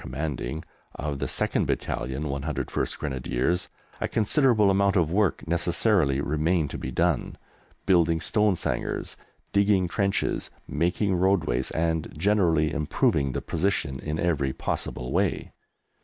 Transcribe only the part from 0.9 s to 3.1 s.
of the 2/101